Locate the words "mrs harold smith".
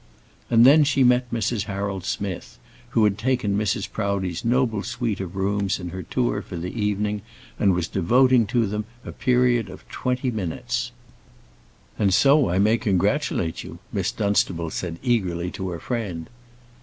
1.31-2.57